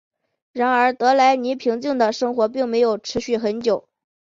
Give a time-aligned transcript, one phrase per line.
[0.51, 3.87] 然而德莱尼平静的生活并没有持续很久。